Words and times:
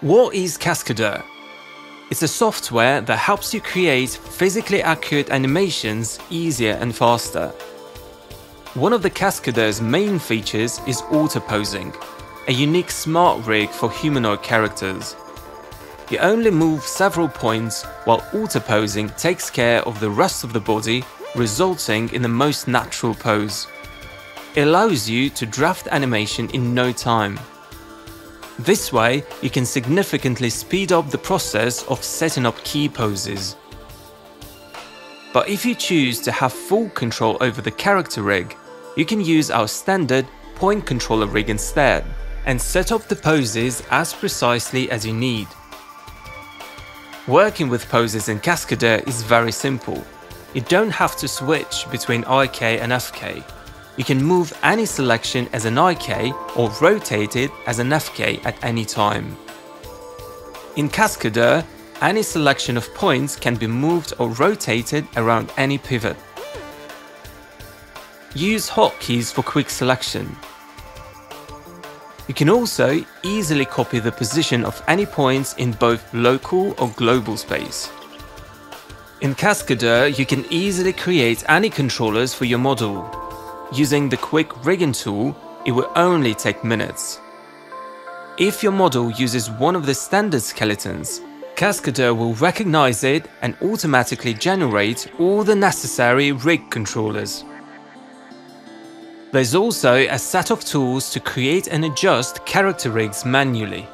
What 0.00 0.34
is 0.34 0.58
Cascadeur? 0.58 1.24
It's 2.10 2.22
a 2.22 2.28
software 2.28 3.00
that 3.00 3.16
helps 3.16 3.54
you 3.54 3.60
create 3.60 4.10
physically 4.10 4.82
accurate 4.82 5.30
animations 5.30 6.18
easier 6.28 6.74
and 6.74 6.94
faster. 6.94 7.48
One 8.74 8.92
of 8.92 9.02
the 9.02 9.10
Cascadeur's 9.10 9.80
main 9.80 10.18
features 10.18 10.80
is 10.86 11.00
auto-posing, 11.10 11.94
a 12.48 12.52
unique 12.52 12.90
smart 12.90 13.46
rig 13.46 13.70
for 13.70 13.90
humanoid 13.90 14.42
characters. 14.42 15.16
You 16.10 16.18
only 16.18 16.50
move 16.50 16.82
several 16.82 17.28
points 17.28 17.84
while 18.04 18.22
auto-posing 18.34 19.08
takes 19.10 19.48
care 19.48 19.80
of 19.82 20.00
the 20.00 20.10
rest 20.10 20.44
of 20.44 20.52
the 20.52 20.60
body, 20.60 21.02
resulting 21.34 22.10
in 22.10 22.20
the 22.20 22.28
most 22.28 22.68
natural 22.68 23.14
pose. 23.14 23.66
It 24.54 24.66
allows 24.66 25.08
you 25.08 25.30
to 25.30 25.46
draft 25.46 25.88
animation 25.90 26.50
in 26.50 26.74
no 26.74 26.92
time. 26.92 27.40
This 28.58 28.92
way, 28.92 29.24
you 29.42 29.50
can 29.50 29.66
significantly 29.66 30.50
speed 30.50 30.92
up 30.92 31.10
the 31.10 31.18
process 31.18 31.82
of 31.84 32.04
setting 32.04 32.46
up 32.46 32.62
key 32.64 32.88
poses. 32.88 33.56
But 35.32 35.48
if 35.48 35.66
you 35.66 35.74
choose 35.74 36.20
to 36.20 36.32
have 36.32 36.52
full 36.52 36.88
control 36.90 37.36
over 37.40 37.60
the 37.60 37.72
character 37.72 38.22
rig, 38.22 38.56
you 38.96 39.04
can 39.04 39.20
use 39.20 39.50
our 39.50 39.66
standard 39.66 40.26
point 40.54 40.86
controller 40.86 41.26
rig 41.26 41.50
instead, 41.50 42.04
and 42.46 42.60
set 42.60 42.92
up 42.92 43.02
the 43.08 43.16
poses 43.16 43.82
as 43.90 44.12
precisely 44.12 44.90
as 44.90 45.04
you 45.04 45.12
need. 45.12 45.48
Working 47.26 47.68
with 47.68 47.88
poses 47.88 48.28
in 48.28 48.38
Cascadeur 48.38 49.02
is 49.06 49.22
very 49.22 49.52
simple. 49.52 50.04
You 50.52 50.60
don't 50.60 50.90
have 50.90 51.16
to 51.16 51.26
switch 51.26 51.86
between 51.90 52.20
IK 52.22 52.62
and 52.62 52.92
FK. 52.92 53.42
You 53.96 54.04
can 54.04 54.22
move 54.22 54.52
any 54.62 54.86
selection 54.86 55.48
as 55.52 55.64
an 55.66 55.78
IK 55.78 56.34
or 56.56 56.70
rotate 56.80 57.36
it 57.36 57.50
as 57.66 57.78
an 57.78 57.90
FK 57.90 58.44
at 58.44 58.62
any 58.64 58.84
time. 58.84 59.36
In 60.76 60.88
Cascadeur, 60.88 61.64
any 62.00 62.22
selection 62.22 62.76
of 62.76 62.92
points 62.94 63.36
can 63.36 63.54
be 63.54 63.68
moved 63.68 64.12
or 64.18 64.30
rotated 64.30 65.06
around 65.16 65.52
any 65.56 65.78
pivot. 65.78 66.16
Use 68.34 68.68
hotkeys 68.68 69.32
for 69.32 69.44
quick 69.44 69.70
selection. 69.70 70.36
You 72.26 72.34
can 72.34 72.50
also 72.50 73.04
easily 73.22 73.64
copy 73.64 74.00
the 74.00 74.10
position 74.10 74.64
of 74.64 74.82
any 74.88 75.06
points 75.06 75.54
in 75.54 75.70
both 75.72 76.12
local 76.12 76.74
or 76.80 76.88
global 76.96 77.36
space. 77.36 77.92
In 79.20 79.36
Cascadeur, 79.36 80.08
you 80.08 80.26
can 80.26 80.44
easily 80.50 80.92
create 80.92 81.44
any 81.48 81.70
controllers 81.70 82.34
for 82.34 82.44
your 82.44 82.58
model. 82.58 83.08
Using 83.72 84.08
the 84.08 84.16
quick 84.16 84.64
rigging 84.64 84.92
tool, 84.92 85.36
it 85.64 85.72
will 85.72 85.90
only 85.96 86.34
take 86.34 86.62
minutes. 86.62 87.20
If 88.38 88.62
your 88.62 88.72
model 88.72 89.10
uses 89.10 89.50
one 89.50 89.74
of 89.76 89.86
the 89.86 89.94
standard 89.94 90.42
skeletons, 90.42 91.20
Cascadeur 91.56 92.14
will 92.14 92.34
recognize 92.34 93.04
it 93.04 93.28
and 93.42 93.56
automatically 93.62 94.34
generate 94.34 95.10
all 95.18 95.44
the 95.44 95.54
necessary 95.54 96.32
rig 96.32 96.68
controllers. 96.70 97.44
There's 99.32 99.54
also 99.54 99.94
a 99.94 100.18
set 100.18 100.50
of 100.50 100.64
tools 100.64 101.10
to 101.10 101.20
create 101.20 101.68
and 101.68 101.84
adjust 101.84 102.44
character 102.44 102.90
rigs 102.90 103.24
manually. 103.24 103.88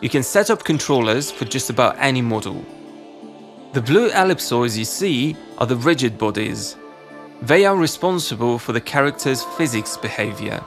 You 0.00 0.08
can 0.08 0.22
set 0.22 0.50
up 0.50 0.64
controllers 0.64 1.30
for 1.30 1.44
just 1.44 1.70
about 1.70 1.96
any 1.98 2.22
model. 2.22 2.64
The 3.72 3.82
blue 3.82 4.10
ellipsoids 4.10 4.76
you 4.76 4.84
see 4.84 5.36
are 5.58 5.66
the 5.66 5.76
rigid 5.76 6.18
bodies. 6.18 6.76
They 7.42 7.66
are 7.66 7.76
responsible 7.76 8.56
for 8.56 8.72
the 8.72 8.80
character's 8.80 9.42
physics 9.42 9.96
behavior. 9.96 10.62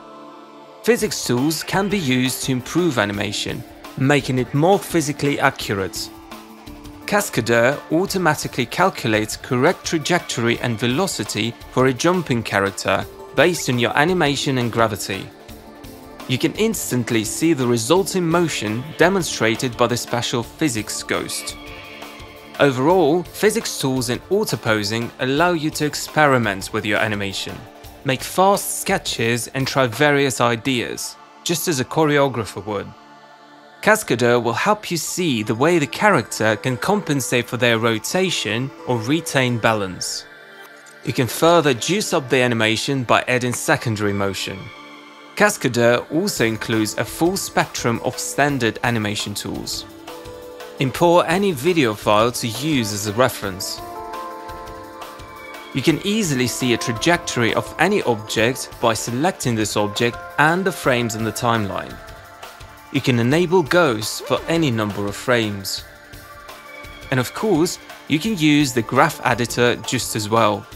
Physics 0.83 1.23
tools 1.25 1.63
can 1.63 1.87
be 1.87 1.97
used 1.97 2.43
to 2.43 2.51
improve 2.51 2.97
animation, 2.97 3.63
making 3.97 4.39
it 4.39 4.53
more 4.53 4.77
physically 4.77 5.39
accurate. 5.39 6.09
Cascadeur 7.05 7.79
automatically 7.93 8.65
calculates 8.65 9.37
correct 9.37 9.85
trajectory 9.85 10.59
and 10.59 10.77
velocity 10.77 11.53
for 11.71 11.85
a 11.85 11.93
jumping 11.93 12.43
character 12.43 13.05
based 13.37 13.69
on 13.69 13.79
your 13.79 13.97
animation 13.97 14.57
and 14.57 14.69
gravity. 14.69 15.29
You 16.27 16.37
can 16.37 16.51
instantly 16.55 17.23
see 17.23 17.53
the 17.53 17.67
resulting 17.67 18.27
motion 18.27 18.83
demonstrated 18.97 19.77
by 19.77 19.87
the 19.87 19.95
special 19.95 20.43
physics 20.43 21.03
ghost. 21.03 21.55
Overall, 22.61 23.23
physics 23.23 23.81
tools 23.81 24.09
in 24.09 24.21
auto-posing 24.29 25.11
allow 25.19 25.51
you 25.51 25.69
to 25.71 25.85
experiment 25.85 26.71
with 26.71 26.85
your 26.85 26.99
animation, 26.99 27.57
make 28.05 28.21
fast 28.21 28.79
sketches 28.79 29.47
and 29.47 29.67
try 29.67 29.87
various 29.87 30.39
ideas, 30.39 31.17
just 31.43 31.67
as 31.67 31.81
a 31.81 31.85
choreographer 31.85 32.65
would. 32.65 32.87
Cascadeur 33.81 34.39
will 34.39 34.53
help 34.53 34.89
you 34.89 34.95
see 34.95 35.43
the 35.43 35.53
way 35.53 35.79
the 35.79 35.87
character 35.87 36.55
can 36.55 36.77
compensate 36.77 37.45
for 37.45 37.57
their 37.57 37.77
rotation 37.77 38.71
or 38.87 38.99
retain 38.99 39.57
balance. 39.57 40.25
You 41.03 41.11
can 41.11 41.27
further 41.27 41.73
juice 41.73 42.13
up 42.13 42.29
the 42.29 42.41
animation 42.41 43.03
by 43.03 43.25
adding 43.27 43.53
secondary 43.53 44.13
motion. 44.13 44.57
Cascadeur 45.35 46.07
also 46.09 46.45
includes 46.45 46.97
a 46.97 47.03
full 47.03 47.35
spectrum 47.35 47.99
of 48.05 48.17
standard 48.17 48.79
animation 48.83 49.33
tools. 49.33 49.85
Import 50.79 51.25
any 51.29 51.53
video 51.53 51.93
file 51.93 52.33
to 52.33 52.47
use 52.47 52.91
as 52.91 53.07
a 53.07 53.13
reference. 53.13 53.79
You 55.73 55.81
can 55.81 56.05
easily 56.05 56.47
see 56.47 56.73
a 56.73 56.77
trajectory 56.77 57.53
of 57.53 57.73
any 57.79 58.03
object 58.03 58.69
by 58.81 58.93
selecting 58.93 59.55
this 59.55 59.77
object 59.77 60.17
and 60.37 60.65
the 60.65 60.73
frames 60.73 61.15
in 61.15 61.23
the 61.23 61.31
timeline. 61.31 61.95
You 62.91 62.99
can 62.99 63.19
enable 63.19 63.63
ghosts 63.63 64.19
for 64.19 64.41
any 64.49 64.69
number 64.69 65.05
of 65.05 65.15
frames. 65.15 65.85
And 67.09 67.21
of 67.21 67.33
course, 67.33 67.79
you 68.09 68.19
can 68.19 68.37
use 68.37 68.73
the 68.73 68.81
graph 68.81 69.25
editor 69.25 69.77
just 69.77 70.17
as 70.17 70.27
well. 70.27 70.67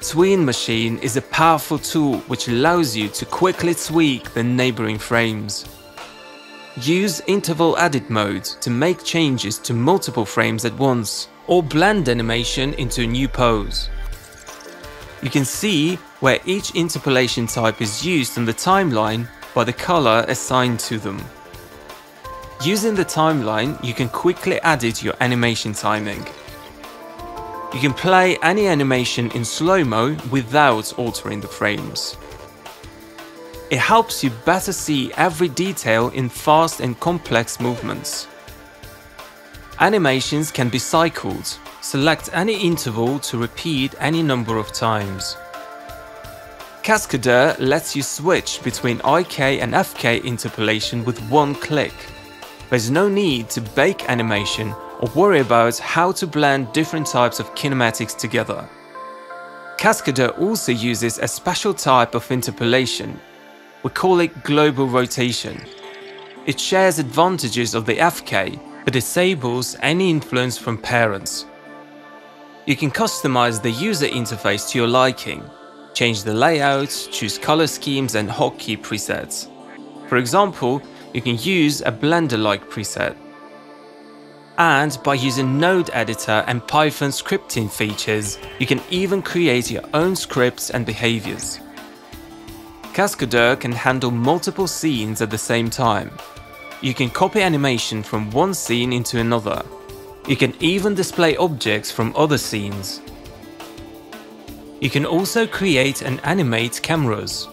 Tween 0.00 0.44
Machine 0.44 0.98
is 0.98 1.16
a 1.16 1.22
powerful 1.22 1.78
tool 1.78 2.18
which 2.26 2.48
allows 2.48 2.96
you 2.96 3.08
to 3.10 3.24
quickly 3.24 3.76
tweak 3.76 4.34
the 4.34 4.42
neighboring 4.42 4.98
frames. 4.98 5.66
Use 6.82 7.20
interval 7.26 7.76
edit 7.76 8.08
mode 8.08 8.44
to 8.44 8.70
make 8.70 9.02
changes 9.02 9.58
to 9.58 9.74
multiple 9.74 10.24
frames 10.24 10.64
at 10.64 10.78
once, 10.78 11.28
or 11.48 11.60
blend 11.60 12.08
animation 12.08 12.72
into 12.74 13.02
a 13.02 13.06
new 13.06 13.26
pose. 13.26 13.90
You 15.20 15.28
can 15.28 15.44
see 15.44 15.96
where 16.20 16.38
each 16.46 16.76
interpolation 16.76 17.48
type 17.48 17.82
is 17.82 18.06
used 18.06 18.36
in 18.38 18.44
the 18.44 18.54
timeline 18.54 19.26
by 19.54 19.64
the 19.64 19.72
color 19.72 20.24
assigned 20.28 20.78
to 20.80 20.98
them. 20.98 21.20
Using 22.62 22.94
the 22.94 23.04
timeline, 23.04 23.82
you 23.82 23.92
can 23.92 24.08
quickly 24.08 24.60
edit 24.62 25.02
your 25.02 25.14
animation 25.18 25.72
timing. 25.72 26.24
You 27.74 27.80
can 27.80 27.92
play 27.92 28.38
any 28.42 28.68
animation 28.68 29.32
in 29.32 29.44
slow-mo 29.44 30.16
without 30.30 30.96
altering 30.96 31.40
the 31.40 31.48
frames. 31.48 32.16
It 33.70 33.80
helps 33.80 34.24
you 34.24 34.30
better 34.46 34.72
see 34.72 35.12
every 35.12 35.48
detail 35.48 36.08
in 36.08 36.30
fast 36.30 36.80
and 36.80 36.98
complex 37.00 37.60
movements. 37.60 38.26
Animations 39.80 40.50
can 40.50 40.70
be 40.70 40.78
cycled. 40.78 41.58
Select 41.82 42.30
any 42.32 42.58
interval 42.58 43.18
to 43.18 43.36
repeat 43.36 43.94
any 44.00 44.22
number 44.22 44.56
of 44.56 44.72
times. 44.72 45.36
Cascadeur 46.82 47.56
lets 47.58 47.94
you 47.94 48.02
switch 48.02 48.62
between 48.64 49.00
IK 49.00 49.60
and 49.60 49.74
FK 49.74 50.24
interpolation 50.24 51.04
with 51.04 51.20
one 51.28 51.54
click. 51.54 51.92
There's 52.70 52.90
no 52.90 53.06
need 53.06 53.50
to 53.50 53.60
bake 53.60 54.08
animation 54.08 54.74
or 55.00 55.10
worry 55.14 55.40
about 55.40 55.76
how 55.76 56.10
to 56.12 56.26
blend 56.26 56.72
different 56.72 57.06
types 57.06 57.38
of 57.38 57.54
kinematics 57.54 58.16
together. 58.16 58.66
Cascadeur 59.76 60.30
also 60.40 60.72
uses 60.72 61.18
a 61.18 61.28
special 61.28 61.74
type 61.74 62.14
of 62.14 62.30
interpolation. 62.30 63.20
We 63.82 63.90
call 63.90 64.20
it 64.20 64.42
global 64.42 64.86
rotation. 64.86 65.60
It 66.46 66.58
shares 66.58 66.98
advantages 66.98 67.74
of 67.74 67.86
the 67.86 67.96
FK 67.96 68.58
but 68.84 68.92
disables 68.92 69.76
any 69.80 70.10
influence 70.10 70.56
from 70.56 70.78
parents. 70.78 71.46
You 72.66 72.76
can 72.76 72.90
customize 72.90 73.62
the 73.62 73.70
user 73.70 74.06
interface 74.06 74.70
to 74.70 74.78
your 74.78 74.88
liking, 74.88 75.42
change 75.94 76.22
the 76.22 76.34
layout, 76.34 77.08
choose 77.10 77.38
color 77.38 77.66
schemes 77.66 78.14
and 78.14 78.28
hotkey 78.28 78.78
presets. 78.78 79.48
For 80.08 80.16
example, 80.16 80.82
you 81.14 81.22
can 81.22 81.36
use 81.38 81.80
a 81.82 81.92
Blender-like 81.92 82.68
preset 82.68 83.16
and 84.58 84.98
by 85.04 85.14
using 85.14 85.58
Node 85.58 85.88
Editor 85.92 86.44
and 86.48 86.66
Python 86.66 87.10
scripting 87.10 87.70
features, 87.70 88.38
you 88.58 88.66
can 88.66 88.80
even 88.90 89.22
create 89.22 89.70
your 89.70 89.84
own 89.94 90.16
scripts 90.16 90.70
and 90.70 90.84
behaviors. 90.84 91.60
Cascadeur 92.98 93.54
can 93.54 93.70
handle 93.70 94.10
multiple 94.10 94.66
scenes 94.66 95.22
at 95.22 95.30
the 95.30 95.38
same 95.38 95.70
time. 95.70 96.10
You 96.80 96.94
can 96.94 97.10
copy 97.10 97.40
animation 97.40 98.02
from 98.02 98.28
one 98.32 98.52
scene 98.52 98.92
into 98.92 99.20
another. 99.20 99.64
You 100.26 100.34
can 100.34 100.52
even 100.58 100.96
display 100.96 101.36
objects 101.36 101.92
from 101.92 102.12
other 102.16 102.38
scenes. 102.38 103.00
You 104.80 104.90
can 104.90 105.06
also 105.06 105.46
create 105.46 106.02
and 106.02 106.20
animate 106.24 106.82
cameras. 106.82 107.46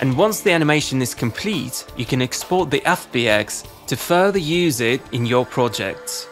And 0.00 0.16
once 0.16 0.40
the 0.40 0.52
animation 0.52 1.02
is 1.02 1.14
complete, 1.14 1.84
you 1.96 2.04
can 2.04 2.22
export 2.22 2.70
the 2.70 2.82
FBX 2.82 3.66
to 3.88 3.96
further 3.96 4.38
use 4.38 4.80
it 4.80 5.00
in 5.10 5.26
your 5.26 5.46
projects. 5.46 6.28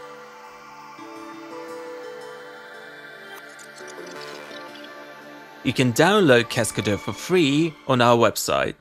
You 5.65 5.73
can 5.73 5.93
download 5.93 6.49
Cascadeur 6.49 6.97
for 6.97 7.13
free 7.13 7.75
on 7.89 8.01
our 8.01 8.17
website. 8.17 8.75